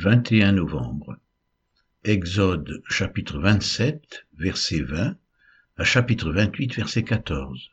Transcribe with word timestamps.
21 0.00 0.52
novembre. 0.52 1.18
Exode 2.04 2.82
chapitre 2.88 3.38
27, 3.38 4.26
verset 4.32 4.80
20 4.80 5.18
à 5.76 5.84
chapitre 5.84 6.32
28, 6.32 6.74
verset 6.74 7.04
14. 7.04 7.68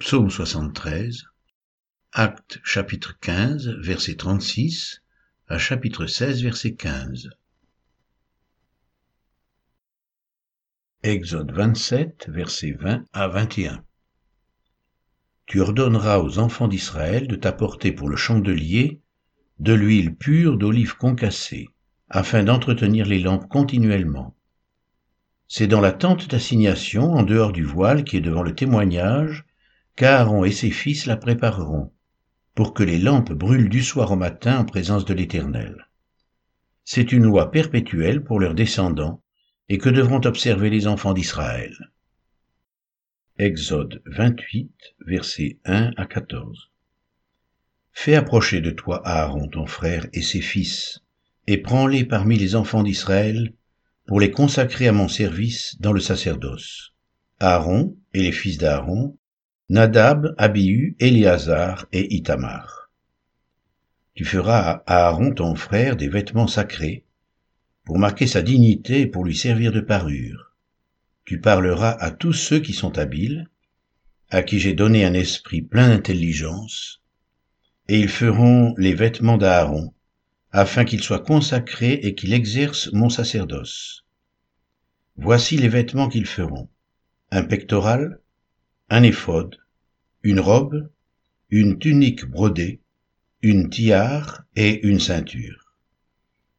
Psaume 0.00 0.30
73. 0.30 1.26
Acte 2.10 2.58
chapitre 2.64 3.16
15, 3.20 3.68
verset 3.78 4.16
36 4.16 5.04
à 5.46 5.58
chapitre 5.58 6.06
16, 6.06 6.42
verset 6.42 6.74
15. 6.74 7.30
Exode 11.04 11.52
27, 11.52 12.30
verset 12.30 12.72
20 12.72 13.04
à 13.12 13.28
21. 13.28 13.84
Tu 15.46 15.60
ordonneras 15.60 16.18
aux 16.18 16.40
enfants 16.40 16.66
d'Israël 16.66 17.28
de 17.28 17.36
t'apporter 17.36 17.92
pour 17.92 18.08
le 18.08 18.16
chandelier 18.16 19.00
de 19.58 19.72
l'huile 19.72 20.14
pure 20.14 20.56
d'olive 20.56 20.96
concassée, 20.96 21.68
afin 22.08 22.44
d'entretenir 22.44 23.06
les 23.06 23.18
lampes 23.18 23.48
continuellement. 23.48 24.36
C'est 25.48 25.66
dans 25.66 25.80
la 25.80 25.92
tente 25.92 26.28
d'assignation, 26.28 27.14
en 27.14 27.22
dehors 27.22 27.52
du 27.52 27.64
voile 27.64 28.04
qui 28.04 28.16
est 28.16 28.22
devant 28.22 28.42
le 28.42 28.54
témoignage, 28.54 29.44
qu'Aaron 29.96 30.44
et 30.44 30.52
ses 30.52 30.70
fils 30.70 31.06
la 31.06 31.16
prépareront, 31.16 31.92
pour 32.54 32.74
que 32.74 32.82
les 32.82 32.98
lampes 32.98 33.32
brûlent 33.32 33.68
du 33.68 33.82
soir 33.82 34.12
au 34.12 34.16
matin 34.16 34.58
en 34.58 34.64
présence 34.64 35.04
de 35.04 35.14
l'Éternel. 35.14 35.88
C'est 36.84 37.12
une 37.12 37.24
loi 37.24 37.50
perpétuelle 37.50 38.22
pour 38.22 38.40
leurs 38.40 38.54
descendants, 38.54 39.22
et 39.68 39.78
que 39.78 39.88
devront 39.88 40.20
observer 40.24 40.70
les 40.70 40.86
enfants 40.86 41.12
d'Israël. 41.12 41.92
Exode 43.38 44.02
28, 44.06 44.70
versets 45.06 45.58
1 45.64 45.92
à 45.96 46.06
14. 46.06 46.70
Fais 48.00 48.14
approcher 48.14 48.60
de 48.60 48.70
toi 48.70 49.02
Aaron 49.04 49.48
ton 49.48 49.66
frère 49.66 50.06
et 50.12 50.22
ses 50.22 50.40
fils, 50.40 51.00
et 51.48 51.58
prends-les 51.58 52.04
parmi 52.04 52.36
les 52.36 52.54
enfants 52.54 52.84
d'Israël, 52.84 53.52
pour 54.06 54.20
les 54.20 54.30
consacrer 54.30 54.86
à 54.86 54.92
mon 54.92 55.08
service 55.08 55.76
dans 55.80 55.92
le 55.92 55.98
sacerdoce. 55.98 56.94
Aaron 57.40 57.96
et 58.14 58.22
les 58.22 58.30
fils 58.30 58.56
d'Aaron, 58.56 59.18
Nadab, 59.68 60.32
Abihu, 60.38 60.94
Éléazar 61.00 61.86
et 61.92 62.14
Itamar. 62.14 62.92
Tu 64.14 64.24
feras 64.24 64.84
à 64.86 65.08
Aaron 65.08 65.32
ton 65.32 65.56
frère 65.56 65.96
des 65.96 66.08
vêtements 66.08 66.46
sacrés, 66.46 67.04
pour 67.84 67.98
marquer 67.98 68.28
sa 68.28 68.42
dignité 68.42 69.00
et 69.00 69.06
pour 69.08 69.24
lui 69.24 69.36
servir 69.36 69.72
de 69.72 69.80
parure 69.80 70.54
tu 71.24 71.40
parleras 71.40 71.90
à 71.90 72.12
tous 72.12 72.32
ceux 72.32 72.60
qui 72.60 72.72
sont 72.72 72.96
habiles, 72.96 73.50
à 74.30 74.42
qui 74.44 74.60
j'ai 74.60 74.72
donné 74.72 75.04
un 75.04 75.12
esprit 75.12 75.60
plein 75.60 75.88
d'intelligence, 75.88 77.02
et 77.88 77.98
ils 77.98 78.08
feront 78.08 78.74
les 78.76 78.94
vêtements 78.94 79.38
d'Aaron, 79.38 79.94
afin 80.52 80.84
qu'il 80.84 81.02
soit 81.02 81.24
consacré 81.24 81.92
et 81.92 82.14
qu'il 82.14 82.32
exerce 82.32 82.92
mon 82.92 83.08
sacerdoce. 83.08 84.04
Voici 85.16 85.56
les 85.56 85.68
vêtements 85.68 86.08
qu'ils 86.08 86.26
feront. 86.26 86.68
Un 87.30 87.44
pectoral, 87.44 88.20
un 88.90 89.02
éphod, 89.02 89.58
une 90.22 90.40
robe, 90.40 90.90
une 91.50 91.78
tunique 91.78 92.24
brodée, 92.26 92.80
une 93.42 93.70
tiare 93.70 94.44
et 94.54 94.86
une 94.86 95.00
ceinture. 95.00 95.74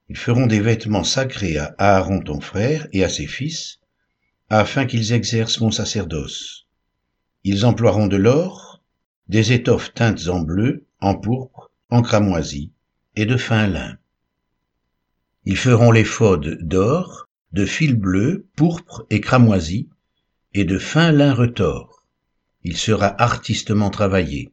Ils 0.10 0.18
feront 0.18 0.48
des 0.48 0.60
vêtements 0.60 1.04
sacrés 1.04 1.58
à 1.58 1.76
Aaron 1.78 2.22
ton 2.22 2.42
frère 2.42 2.88
et 2.92 3.04
à 3.04 3.10
ses 3.10 3.28
fils, 3.28 3.80
afin 4.50 4.86
qu'ils 4.88 5.14
exercent 5.14 5.60
mon 5.60 5.72
sacerdoce. 5.72 6.66
Ils 7.44 7.66
emploieront 7.66 8.08
de 8.08 8.18
l'or, 8.18 8.82
des 9.28 9.54
étoffes 9.54 9.94
teintes 9.94 10.28
en 10.28 10.40
bleu, 10.40 10.88
en 11.02 11.16
pourpre, 11.16 11.72
en 11.90 12.02
cramoisi, 12.02 12.72
et 13.16 13.26
de 13.26 13.38
fin 13.38 13.68
lin. 13.68 13.98
Ils 15.46 15.58
feront 15.58 15.94
faudes 16.04 16.58
d'or, 16.62 17.28
de 17.54 17.66
fil 17.66 17.96
bleu, 17.96 18.48
pourpre 18.56 19.06
et 19.10 19.22
cramoisi, 19.22 19.90
et 20.54 20.66
de 20.66 20.78
fin 20.78 21.12
lin 21.12 21.34
retors. 21.34 22.06
Il 22.64 22.78
sera 22.78 23.22
artistement 23.22 23.90
travaillé. 23.90 24.52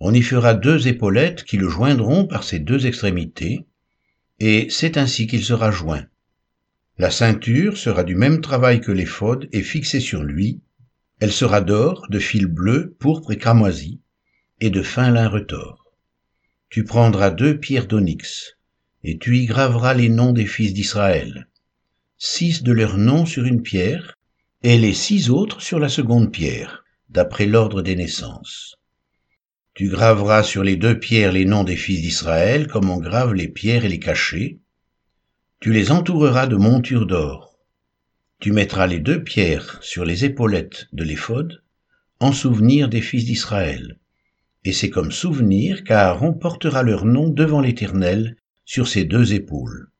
On 0.00 0.12
y 0.12 0.22
fera 0.22 0.54
deux 0.54 0.88
épaulettes 0.88 1.44
qui 1.44 1.56
le 1.56 1.68
joindront 1.68 2.26
par 2.26 2.42
ses 2.42 2.58
deux 2.58 2.86
extrémités, 2.86 3.66
et 4.40 4.68
c'est 4.70 4.96
ainsi 4.96 5.26
qu'il 5.26 5.44
sera 5.44 5.70
joint. 5.70 6.06
La 6.98 7.10
ceinture 7.10 7.76
sera 7.76 8.02
du 8.02 8.16
même 8.16 8.40
travail 8.40 8.80
que 8.80 8.92
l'éphod 8.92 9.48
et 9.52 9.62
fixée 9.62 10.00
sur 10.00 10.22
lui. 10.22 10.60
Elle 11.20 11.32
sera 11.32 11.60
d'or, 11.60 12.06
de 12.10 12.18
fil 12.18 12.46
bleu, 12.46 12.96
pourpre 12.98 13.30
et 13.30 13.38
cramoisi, 13.38 14.00
et 14.62 14.70
de 14.70 14.80
fin 14.80 15.10
lin 15.10 15.28
retors. 15.28 15.92
Tu 16.70 16.84
prendras 16.84 17.32
deux 17.32 17.58
pierres 17.58 17.88
d'onyx, 17.88 18.56
et 19.02 19.18
tu 19.18 19.36
y 19.36 19.46
graveras 19.46 19.92
les 19.92 20.08
noms 20.08 20.32
des 20.32 20.46
fils 20.46 20.72
d'Israël, 20.72 21.48
six 22.16 22.62
de 22.62 22.70
leurs 22.70 22.96
noms 22.96 23.26
sur 23.26 23.44
une 23.44 23.62
pierre, 23.62 24.16
et 24.62 24.78
les 24.78 24.94
six 24.94 25.30
autres 25.30 25.60
sur 25.60 25.80
la 25.80 25.88
seconde 25.88 26.30
pierre, 26.30 26.84
d'après 27.08 27.46
l'ordre 27.46 27.82
des 27.82 27.96
naissances. 27.96 28.76
Tu 29.74 29.88
graveras 29.88 30.44
sur 30.44 30.62
les 30.62 30.76
deux 30.76 30.96
pierres 30.96 31.32
les 31.32 31.44
noms 31.44 31.64
des 31.64 31.76
fils 31.76 32.00
d'Israël, 32.00 32.68
comme 32.68 32.88
on 32.88 32.98
grave 32.98 33.34
les 33.34 33.48
pierres 33.48 33.84
et 33.84 33.88
les 33.88 33.98
cachets, 33.98 34.60
tu 35.58 35.72
les 35.72 35.90
entoureras 35.90 36.46
de 36.46 36.56
montures 36.56 37.06
d'or. 37.06 37.58
Tu 38.38 38.52
mettras 38.52 38.86
les 38.86 39.00
deux 39.00 39.24
pierres 39.24 39.82
sur 39.82 40.04
les 40.04 40.24
épaulettes 40.24 40.86
de 40.92 41.02
l'éphod, 41.02 41.64
en 42.20 42.30
souvenir 42.30 42.88
des 42.88 43.00
fils 43.00 43.24
d'Israël. 43.24 43.98
Et 44.64 44.72
c'est 44.72 44.90
comme 44.90 45.10
souvenir 45.10 45.82
qu'Aaron 45.84 46.34
portera 46.34 46.82
leur 46.82 47.04
nom 47.04 47.28
devant 47.28 47.60
l'Éternel 47.60 48.36
sur 48.64 48.86
ses 48.86 49.04
deux 49.04 49.34
épaules. 49.34 49.90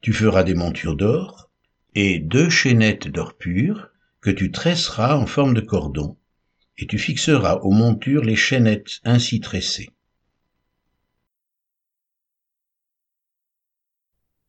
Tu 0.00 0.12
feras 0.12 0.44
des 0.44 0.54
montures 0.54 0.96
d'or 0.96 1.50
et 1.94 2.18
deux 2.18 2.48
chaînettes 2.48 3.08
d'or 3.08 3.36
pur 3.36 3.90
que 4.20 4.30
tu 4.30 4.50
tresseras 4.52 5.16
en 5.16 5.26
forme 5.26 5.54
de 5.54 5.60
cordon, 5.60 6.16
et 6.78 6.86
tu 6.86 6.98
fixeras 6.98 7.56
aux 7.62 7.72
montures 7.72 8.22
les 8.22 8.36
chaînettes 8.36 9.00
ainsi 9.04 9.40
tressées. 9.40 9.90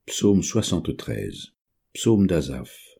Psaume 0.05 0.43
73 0.43 1.53
Psaume 1.93 2.27
d'Azaph 2.27 2.99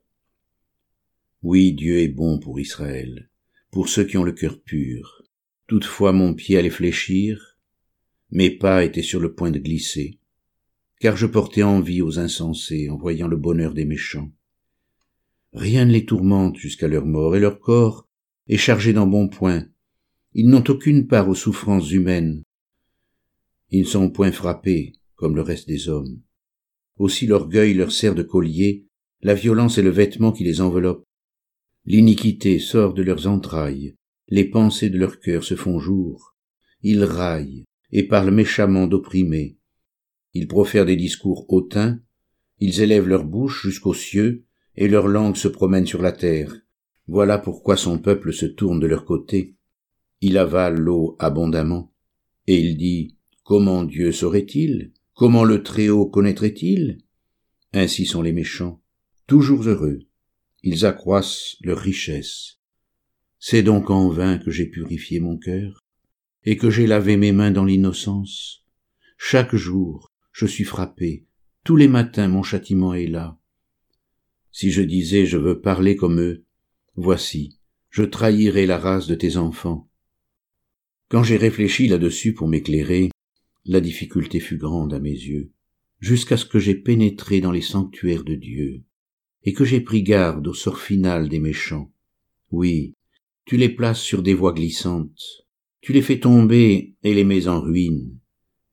Oui, 1.44 1.74
Dieu 1.74 2.00
est 2.00 2.08
bon 2.08 2.40
pour 2.40 2.60
Israël, 2.60 3.30
pour 3.70 3.90
ceux 3.90 4.06
qui 4.06 4.18
ont 4.18 4.24
le 4.24 4.32
cœur 4.32 4.62
pur. 4.62 5.21
Toutefois 5.72 6.12
mon 6.12 6.34
pied 6.34 6.58
allait 6.58 6.70
fléchir, 6.70 7.58
mes 8.30 8.50
pas 8.50 8.84
étaient 8.84 9.02
sur 9.02 9.22
le 9.22 9.34
point 9.34 9.52
de 9.52 9.58
glisser, 9.58 10.20
car 11.00 11.16
je 11.16 11.26
portais 11.26 11.64
envie 11.64 12.02
aux 12.02 12.20
insensés 12.20 12.90
en 12.90 12.98
voyant 12.98 13.30
le 13.30 13.38
bonheur 13.38 13.74
des 13.74 13.86
méchants. 13.86 14.30
Rien 15.54 15.86
ne 15.86 15.94
les 15.94 16.04
tourmente 16.04 16.58
jusqu'à 16.58 16.90
leur 16.90 17.06
mort, 17.06 17.38
et 17.38 17.40
leur 17.40 17.62
corps 17.62 18.06
est 18.50 18.58
chargé 18.58 18.92
d'embonpoint. 18.92 19.66
Ils 20.34 20.50
n'ont 20.50 20.66
aucune 20.68 21.08
part 21.08 21.30
aux 21.30 21.36
souffrances 21.36 21.94
humaines. 21.94 22.44
Ils 23.70 23.84
ne 23.84 23.88
sont 23.88 24.10
point 24.10 24.34
frappés 24.34 24.92
comme 25.16 25.38
le 25.38 25.42
reste 25.42 25.70
des 25.70 25.88
hommes. 25.88 26.20
Aussi 26.98 27.28
l'orgueil 27.28 27.76
leur 27.76 27.94
sert 27.94 28.14
de 28.14 28.24
collier, 28.24 28.88
la 29.22 29.36
violence 29.36 29.78
est 29.78 29.84
le 29.84 29.90
vêtement 29.90 30.34
qui 30.34 30.44
les 30.44 30.60
enveloppe. 30.60 31.06
L'iniquité 31.86 32.60
sort 32.60 32.94
de 32.94 33.04
leurs 33.04 33.28
entrailles, 33.28 33.96
les 34.32 34.46
pensées 34.46 34.90
de 34.90 34.98
leur 34.98 35.20
cœur 35.20 35.44
se 35.44 35.56
font 35.56 35.78
jour. 35.78 36.36
Ils 36.82 37.04
raillent 37.04 37.66
et 37.92 38.04
parlent 38.04 38.32
méchamment 38.32 38.88
d'opprimés. 38.88 39.58
Ils 40.34 40.48
profèrent 40.48 40.86
des 40.86 40.96
discours 40.96 41.46
hautains, 41.50 42.00
ils 42.60 42.80
élèvent 42.80 43.10
leur 43.10 43.26
bouche 43.26 43.64
jusqu'aux 43.64 43.94
cieux, 43.94 44.46
et 44.78 44.88
leur 44.88 45.10
langue 45.10 45.36
se 45.36 45.50
promène 45.50 45.86
sur 45.86 46.02
la 46.02 46.14
terre. 46.14 46.56
Voilà 47.08 47.38
pourquoi 47.38 47.76
son 47.76 48.00
peuple 48.00 48.32
se 48.32 48.46
tourne 48.46 48.80
de 48.80 48.88
leur 48.88 49.04
côté. 49.04 49.56
Il 50.22 50.38
avale 50.38 50.80
l'eau 50.80 51.18
abondamment, 51.20 51.92
et 52.48 52.58
il 52.58 52.78
dit, 52.78 53.18
Comment 53.44 53.84
Dieu 53.84 54.14
saurait-il? 54.14 54.94
Comment 55.14 55.44
le 55.44 55.62
Très-Haut 55.62 56.06
connaîtrait-il? 56.06 57.00
Ainsi 57.74 58.06
sont 58.06 58.22
les 58.22 58.32
méchants, 58.32 58.82
toujours 59.28 59.64
heureux. 59.64 60.00
Ils 60.64 60.86
accroissent 60.86 61.58
leur 61.62 61.80
richesse. 61.80 62.61
C'est 63.44 63.64
donc 63.64 63.90
en 63.90 64.08
vain 64.08 64.38
que 64.38 64.52
j'ai 64.52 64.68
purifié 64.68 65.20
mon 65.20 65.36
cœur, 65.36 65.84
et 66.44 66.58
que 66.58 66.70
j'ai 66.70 66.86
lavé 66.86 67.18
mes 67.18 67.32
mains 67.32 67.50
dans 67.50 67.66
l'innocence. 67.66 68.64
Chaque 69.18 69.56
jour, 69.56 70.12
je 70.32 70.46
suis 70.46 70.64
frappé, 70.64 71.26
tous 71.64 71.76
les 71.76 71.88
matins 71.88 72.28
mon 72.28 72.44
châtiment 72.44 72.94
est 72.94 73.08
là. 73.08 73.40
Si 74.52 74.70
je 74.70 74.84
disais 74.84 75.26
je 75.26 75.38
veux 75.38 75.60
parler 75.60 75.96
comme 75.96 76.22
eux, 76.22 76.46
voici, 76.96 77.58
je 77.90 78.04
trahirais 78.04 78.68
la 78.68 78.78
race 78.78 79.08
de 79.08 79.16
tes 79.16 79.38
enfants. 79.38 79.90
Quand 81.10 81.24
j'ai 81.24 81.38
réfléchi 81.38 81.88
là-dessus 81.88 82.36
pour 82.36 82.48
m'éclairer, 82.48 83.10
la 83.66 83.82
difficulté 83.82 84.40
fut 84.40 84.58
grande 84.58 84.94
à 84.94 85.00
mes 85.00 85.10
yeux, 85.10 85.52
jusqu'à 86.00 86.38
ce 86.38 86.46
que 86.46 86.60
j'ai 86.60 86.76
pénétré 86.76 87.42
dans 87.42 87.52
les 87.52 87.62
sanctuaires 87.62 88.24
de 88.24 88.36
Dieu, 88.36 88.84
et 89.42 89.54
que 89.54 89.66
j'ai 89.66 89.82
pris 89.82 90.04
garde 90.04 90.48
au 90.48 90.54
sort 90.54 90.78
final 90.78 91.28
des 91.28 91.40
méchants. 91.40 91.92
Oui, 92.52 92.94
tu 93.46 93.58
les 93.58 93.70
places 93.70 94.02
sur 94.02 94.22
des 94.22 94.34
voies 94.34 94.54
glissantes, 94.54 95.46
tu 95.82 95.94
les 95.94 96.02
fais 96.02 96.20
tomber 96.20 96.96
et 97.04 97.14
les 97.14 97.24
mets 97.24 97.48
en 97.48 97.60
ruine. 97.60 98.20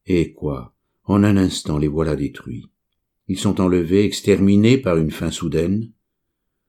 Et 0.07 0.33
quoi? 0.33 0.75
En 1.05 1.25
un 1.25 1.37
instant 1.39 1.79
les 1.79 1.89
voilà 1.89 2.17
détruits. 2.17 2.67
Ils 3.29 3.39
sont 3.39 3.61
enlevés, 3.61 4.05
exterminés 4.05 4.79
par 4.79 4.99
une 4.99 5.11
fin 5.11 5.31
soudaine. 5.31 5.93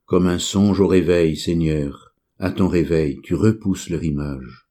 Comme 0.06 0.26
un 0.26 0.38
songe 0.38 0.80
au 0.80 0.86
réveil, 0.86 1.36
Seigneur, 1.36 2.14
à 2.38 2.50
ton 2.50 2.68
réveil, 2.68 3.18
tu 3.22 3.34
repousses 3.34 3.90
leur 3.90 4.02
image. 4.02 4.66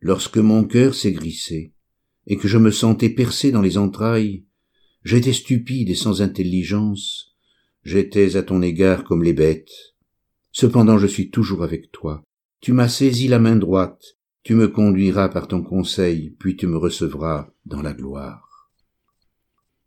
Lorsque 0.00 0.38
mon 0.38 0.64
cœur 0.64 0.94
s'est 0.94 1.12
grissé, 1.12 1.72
et 2.26 2.36
que 2.36 2.48
je 2.48 2.58
me 2.58 2.70
sentais 2.70 3.10
percé 3.10 3.52
dans 3.52 3.62
les 3.62 3.78
entrailles, 3.78 4.44
j'étais 5.04 5.32
stupide 5.32 5.90
et 5.90 5.94
sans 5.94 6.22
intelligence, 6.22 7.36
j'étais 7.84 8.36
à 8.36 8.42
ton 8.42 8.62
égard 8.62 9.04
comme 9.04 9.22
les 9.22 9.32
bêtes. 9.32 9.94
Cependant 10.50 10.98
je 10.98 11.06
suis 11.06 11.30
toujours 11.30 11.62
avec 11.62 11.90
toi. 11.92 12.22
Tu 12.62 12.72
m'as 12.72 12.86
saisi 12.86 13.26
la 13.26 13.40
main 13.40 13.56
droite, 13.56 14.16
tu 14.44 14.54
me 14.54 14.68
conduiras 14.68 15.28
par 15.28 15.48
ton 15.48 15.64
conseil, 15.64 16.30
puis 16.38 16.54
tu 16.54 16.68
me 16.68 16.76
recevras 16.76 17.52
dans 17.66 17.82
la 17.82 17.92
gloire. 17.92 18.70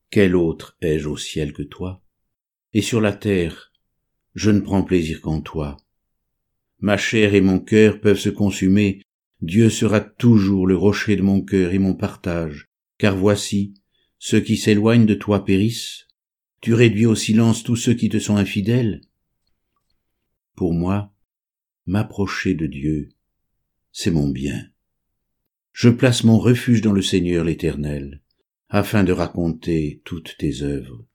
Quel 0.10 0.36
autre 0.36 0.76
ai-je 0.82 1.08
au 1.08 1.16
ciel 1.16 1.54
que 1.54 1.64
toi? 1.64 2.04
Et 2.74 2.82
sur 2.82 3.00
la 3.00 3.14
terre, 3.14 3.72
je 4.34 4.52
ne 4.52 4.60
prends 4.60 4.84
plaisir 4.84 5.22
qu'en 5.22 5.40
toi. 5.40 5.78
Ma 6.82 6.98
chair 6.98 7.34
et 7.34 7.40
mon 7.40 7.60
cœur 7.60 8.02
peuvent 8.02 8.20
se 8.20 8.28
consumer, 8.28 9.02
Dieu 9.42 9.70
sera 9.70 10.02
toujours 10.02 10.68
le 10.68 10.76
rocher 10.76 11.16
de 11.16 11.22
mon 11.22 11.42
cœur 11.42 11.74
et 11.74 11.80
mon 11.80 11.94
partage, 11.94 12.68
car 12.98 13.16
voici, 13.16 13.74
ceux 14.20 14.42
qui 14.42 14.58
s'éloignent 14.58 15.06
de 15.06 15.14
toi 15.14 15.46
périssent, 15.46 16.10
tu 16.60 16.74
réduis 16.74 17.06
au 17.06 17.16
silence 17.16 17.64
tous 17.64 17.78
ceux 17.78 17.94
qui 17.94 18.10
te 18.10 18.20
sont 18.20 18.36
infidèles. 18.36 19.00
Pour 20.56 20.74
moi, 20.74 21.15
m'approcher 21.86 22.54
de 22.54 22.66
Dieu, 22.66 23.10
c'est 23.92 24.12
mon 24.12 24.30
bien. 24.30 24.70
Je 25.72 25.90
place 25.90 26.24
mon 26.24 26.40
refuge 26.40 26.82
dans 26.82 26.94
le 26.94 27.02
Seigneur 27.02 27.44
l'Éternel, 27.44 28.22
afin 28.70 29.04
de 29.04 29.12
raconter 29.12 30.02
toutes 30.06 30.36
tes 30.38 30.64
œuvres. 30.64 31.06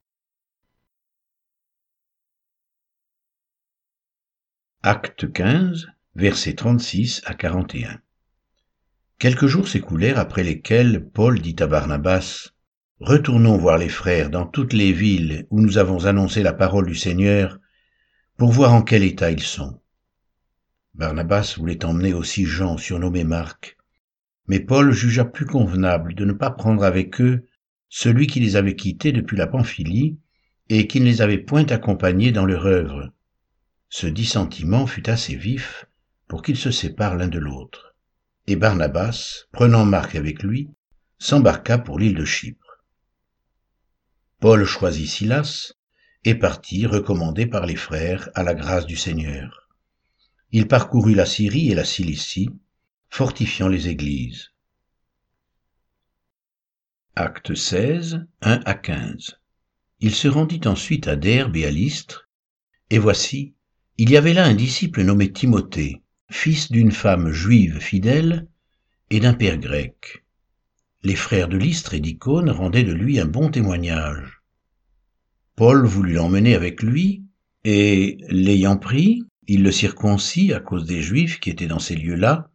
Acte 4.82 5.30
15, 5.30 5.88
versets 6.14 6.54
36 6.54 7.22
à 7.24 7.34
41. 7.34 8.00
Quelques 9.18 9.46
jours 9.46 9.68
s'écoulèrent 9.68 10.18
après 10.18 10.42
lesquels 10.42 11.06
Paul 11.10 11.40
dit 11.40 11.56
à 11.58 11.66
Barnabas, 11.66 12.52
Retournons 13.00 13.56
voir 13.56 13.78
les 13.78 13.88
frères 13.88 14.30
dans 14.30 14.46
toutes 14.46 14.74
les 14.74 14.92
villes 14.92 15.46
où 15.50 15.60
nous 15.60 15.78
avons 15.78 16.04
annoncé 16.04 16.42
la 16.42 16.52
parole 16.52 16.86
du 16.86 16.94
Seigneur 16.94 17.58
pour 18.36 18.52
voir 18.52 18.72
en 18.72 18.82
quel 18.82 19.02
état 19.02 19.30
ils 19.30 19.42
sont. 19.42 19.80
Barnabas 20.94 21.54
voulait 21.56 21.84
emmener 21.84 22.12
aussi 22.12 22.44
Jean, 22.44 22.76
surnommé 22.76 23.24
Marc, 23.24 23.76
mais 24.46 24.60
Paul 24.60 24.92
jugea 24.92 25.24
plus 25.24 25.46
convenable 25.46 26.14
de 26.14 26.24
ne 26.24 26.32
pas 26.32 26.50
prendre 26.50 26.84
avec 26.84 27.20
eux 27.20 27.46
celui 27.88 28.26
qui 28.26 28.40
les 28.40 28.56
avait 28.56 28.76
quittés 28.76 29.12
depuis 29.12 29.36
la 29.36 29.46
Pamphylie 29.46 30.18
et 30.68 30.86
qui 30.86 31.00
ne 31.00 31.06
les 31.06 31.22
avait 31.22 31.38
point 31.38 31.66
accompagnés 31.66 32.32
dans 32.32 32.46
leur 32.46 32.66
œuvre. 32.66 33.12
Ce 33.88 34.06
dissentiment 34.06 34.86
fut 34.86 35.08
assez 35.08 35.36
vif 35.36 35.86
pour 36.28 36.42
qu'ils 36.42 36.56
se 36.56 36.70
séparent 36.70 37.16
l'un 37.16 37.28
de 37.28 37.38
l'autre 37.38 37.90
et 38.50 38.56
Barnabas, 38.56 39.46
prenant 39.52 39.84
Marc 39.84 40.16
avec 40.16 40.42
lui, 40.42 40.70
s'embarqua 41.18 41.78
pour 41.78 42.00
l'île 42.00 42.16
de 42.16 42.24
Chypre. 42.24 42.82
Paul 44.40 44.64
choisit 44.64 45.08
Silas 45.08 45.74
et 46.24 46.34
partit 46.34 46.86
recommandé 46.86 47.46
par 47.46 47.64
les 47.64 47.76
frères 47.76 48.28
à 48.34 48.42
la 48.42 48.54
grâce 48.54 48.86
du 48.86 48.96
Seigneur. 48.96 49.59
Il 50.52 50.66
parcourut 50.66 51.14
la 51.14 51.26
Syrie 51.26 51.70
et 51.70 51.74
la 51.76 51.84
Cilicie, 51.84 52.50
fortifiant 53.08 53.68
les 53.68 53.88
églises. 53.88 54.50
Acte 57.14 57.54
16, 57.54 58.26
1 58.42 58.60
à 58.64 58.74
15. 58.74 59.38
Il 60.00 60.12
se 60.12 60.26
rendit 60.26 60.62
ensuite 60.66 61.06
à 61.06 61.14
Derbe 61.14 61.56
et 61.56 61.66
à 61.66 61.70
Lystre, 61.70 62.28
et 62.90 62.98
voici, 62.98 63.54
il 63.96 64.10
y 64.10 64.16
avait 64.16 64.32
là 64.32 64.44
un 64.44 64.54
disciple 64.54 65.02
nommé 65.02 65.32
Timothée, 65.32 66.02
fils 66.30 66.72
d'une 66.72 66.90
femme 66.90 67.30
juive 67.30 67.78
fidèle 67.78 68.48
et 69.10 69.20
d'un 69.20 69.34
père 69.34 69.58
grec. 69.58 70.24
Les 71.04 71.16
frères 71.16 71.48
de 71.48 71.58
Lystre 71.58 71.94
et 71.94 72.00
d'Icône 72.00 72.50
rendaient 72.50 72.82
de 72.82 72.92
lui 72.92 73.20
un 73.20 73.26
bon 73.26 73.50
témoignage. 73.50 74.42
Paul 75.54 75.86
voulut 75.86 76.14
l'emmener 76.14 76.56
avec 76.56 76.82
lui, 76.82 77.22
et, 77.62 78.18
l'ayant 78.28 78.78
pris, 78.78 79.22
il 79.52 79.64
le 79.64 79.72
circoncit 79.72 80.52
à 80.52 80.60
cause 80.60 80.84
des 80.84 81.02
Juifs 81.02 81.40
qui 81.40 81.50
étaient 81.50 81.66
dans 81.66 81.80
ces 81.80 81.96
lieux-là, 81.96 82.52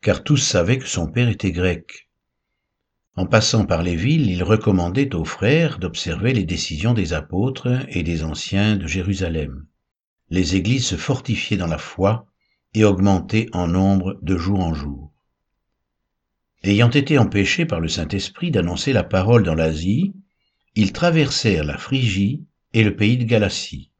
car 0.00 0.22
tous 0.22 0.36
savaient 0.36 0.78
que 0.78 0.86
son 0.86 1.08
père 1.08 1.28
était 1.28 1.50
grec. 1.50 2.08
En 3.16 3.26
passant 3.26 3.66
par 3.66 3.82
les 3.82 3.96
villes, 3.96 4.30
il 4.30 4.44
recommandait 4.44 5.12
aux 5.16 5.24
frères 5.24 5.80
d'observer 5.80 6.32
les 6.32 6.44
décisions 6.44 6.94
des 6.94 7.14
apôtres 7.14 7.84
et 7.88 8.04
des 8.04 8.22
anciens 8.22 8.76
de 8.76 8.86
Jérusalem. 8.86 9.66
Les 10.30 10.54
églises 10.54 10.86
se 10.86 10.94
fortifiaient 10.94 11.56
dans 11.56 11.66
la 11.66 11.78
foi, 11.78 12.28
et 12.74 12.84
augmenter 12.84 13.48
en 13.52 13.66
nombre 13.66 14.16
de 14.22 14.36
jour 14.36 14.60
en 14.60 14.72
jour. 14.72 15.12
Ayant 16.62 16.90
été 16.90 17.18
empêchés 17.18 17.66
par 17.66 17.80
le 17.80 17.88
Saint-Esprit 17.88 18.52
d'annoncer 18.52 18.92
la 18.92 19.02
parole 19.02 19.42
dans 19.42 19.54
l'Asie, 19.56 20.14
ils 20.76 20.92
traversèrent 20.92 21.64
la 21.64 21.76
Phrygie 21.76 22.44
et 22.72 22.84
le 22.84 22.94
pays 22.94 23.18
de 23.18 23.24
Galatie. 23.24 23.90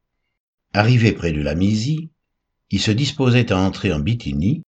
Arrivés 0.71 1.11
près 1.11 1.33
de 1.33 1.41
la 1.41 1.53
Mysie, 1.53 2.09
ils 2.71 2.81
se 2.81 2.91
disposaient 2.91 3.51
à 3.51 3.57
entrer 3.57 3.93
en 3.93 3.99
Bithynie, 3.99 4.63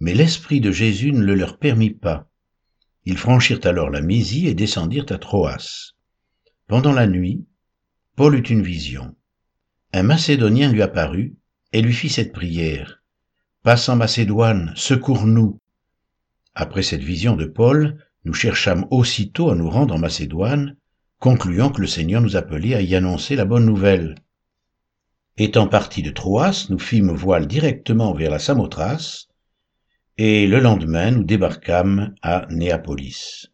mais 0.00 0.14
l'Esprit 0.14 0.60
de 0.60 0.70
Jésus 0.70 1.12
ne 1.12 1.24
le 1.24 1.34
leur 1.34 1.58
permit 1.58 1.90
pas. 1.90 2.30
Ils 3.04 3.16
franchirent 3.16 3.64
alors 3.64 3.90
la 3.90 4.02
Mysie 4.02 4.46
et 4.46 4.54
descendirent 4.54 5.10
à 5.10 5.18
Troas. 5.18 5.92
Pendant 6.66 6.92
la 6.92 7.06
nuit, 7.06 7.46
Paul 8.16 8.34
eut 8.34 8.42
une 8.42 8.62
vision. 8.62 9.16
Un 9.92 10.02
Macédonien 10.02 10.70
lui 10.70 10.82
apparut 10.82 11.36
et 11.72 11.80
lui 11.80 11.94
fit 11.94 12.10
cette 12.10 12.32
prière. 12.32 13.02
Passe 13.62 13.88
en 13.88 13.96
Macédoine, 13.96 14.72
secours-nous. 14.76 15.58
Après 16.54 16.82
cette 16.82 17.02
vision 17.02 17.36
de 17.36 17.46
Paul, 17.46 18.04
nous 18.24 18.34
cherchâmes 18.34 18.86
aussitôt 18.90 19.50
à 19.50 19.54
nous 19.54 19.70
rendre 19.70 19.94
en 19.94 19.98
Macédoine, 19.98 20.76
concluant 21.18 21.70
que 21.70 21.80
le 21.80 21.86
Seigneur 21.86 22.20
nous 22.20 22.36
appelait 22.36 22.74
à 22.74 22.82
y 22.82 22.94
annoncer 22.94 23.36
la 23.36 23.44
bonne 23.44 23.64
nouvelle. 23.64 24.16
Étant 25.40 25.68
partis 25.68 26.02
de 26.02 26.10
Troas, 26.10 26.66
nous 26.68 26.80
fîmes 26.80 27.12
voile 27.12 27.46
directement 27.46 28.12
vers 28.12 28.32
la 28.32 28.40
Samothrace, 28.40 29.28
et 30.16 30.48
le 30.48 30.58
lendemain 30.58 31.12
nous 31.12 31.22
débarquâmes 31.22 32.12
à 32.22 32.48
Néapolis. 32.50 33.46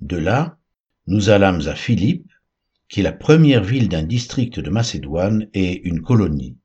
De 0.00 0.18
là, 0.18 0.58
nous 1.06 1.30
allâmes 1.30 1.66
à 1.66 1.74
Philippe, 1.74 2.30
qui 2.90 3.00
est 3.00 3.04
la 3.04 3.12
première 3.12 3.64
ville 3.64 3.88
d'un 3.88 4.02
district 4.02 4.60
de 4.60 4.68
Macédoine 4.68 5.48
et 5.54 5.88
une 5.88 6.02
colonie. 6.02 6.58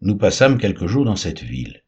Nous 0.00 0.16
passâmes 0.16 0.56
quelques 0.56 0.86
jours 0.86 1.04
dans 1.04 1.14
cette 1.14 1.42
ville. 1.42 1.82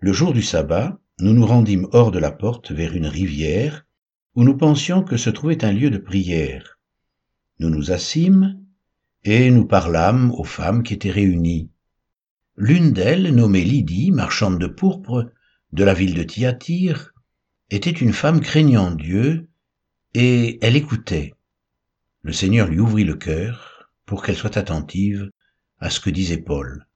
Le 0.00 0.14
jour 0.14 0.32
du 0.32 0.42
sabbat, 0.42 0.98
nous 1.20 1.34
nous 1.34 1.44
rendîmes 1.44 1.88
hors 1.92 2.12
de 2.12 2.18
la 2.18 2.32
porte 2.32 2.72
vers 2.72 2.96
une 2.96 3.08
rivière, 3.08 3.84
où 4.36 4.42
nous 4.42 4.56
pensions 4.56 5.02
que 5.02 5.18
se 5.18 5.28
trouvait 5.28 5.66
un 5.66 5.72
lieu 5.72 5.90
de 5.90 5.98
prière. 5.98 6.78
Nous 7.58 7.68
nous 7.68 7.90
assîmes, 7.90 8.58
et 9.24 9.50
nous 9.50 9.66
parlâmes 9.66 10.30
aux 10.32 10.44
femmes 10.44 10.82
qui 10.82 10.94
étaient 10.94 11.10
réunies. 11.10 11.70
L'une 12.56 12.92
d'elles, 12.92 13.34
nommée 13.34 13.64
Lydie, 13.64 14.10
marchande 14.10 14.58
de 14.58 14.66
pourpre, 14.66 15.30
de 15.72 15.84
la 15.84 15.94
ville 15.94 16.14
de 16.14 16.22
Thyatire, 16.22 17.12
était 17.70 17.90
une 17.90 18.12
femme 18.12 18.40
craignant 18.40 18.90
Dieu, 18.90 19.48
et 20.14 20.58
elle 20.62 20.76
écoutait. 20.76 21.34
Le 22.22 22.32
Seigneur 22.32 22.68
lui 22.68 22.80
ouvrit 22.80 23.04
le 23.04 23.14
cœur 23.14 23.90
pour 24.06 24.22
qu'elle 24.22 24.36
soit 24.36 24.56
attentive 24.56 25.30
à 25.78 25.90
ce 25.90 26.00
que 26.00 26.10
disait 26.10 26.38
Paul. 26.38 26.86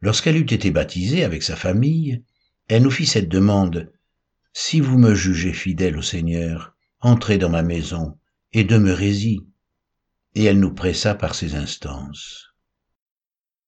Lorsqu'elle 0.00 0.36
eut 0.36 0.52
été 0.52 0.70
baptisée 0.70 1.24
avec 1.24 1.42
sa 1.42 1.56
famille, 1.56 2.22
elle 2.68 2.82
nous 2.82 2.90
fit 2.90 3.06
cette 3.06 3.28
demande. 3.28 3.92
Si 4.52 4.80
vous 4.80 4.98
me 4.98 5.14
jugez 5.14 5.52
fidèle 5.52 5.96
au 5.96 6.02
Seigneur, 6.02 6.74
entrez 7.00 7.38
dans 7.38 7.50
ma 7.50 7.62
maison 7.62 8.18
et 8.52 8.64
demeurez-y. 8.64 9.40
Et 10.34 10.44
elle 10.44 10.60
nous 10.60 10.74
pressa 10.74 11.14
par 11.14 11.34
ses 11.34 11.54
instances. 11.54 12.51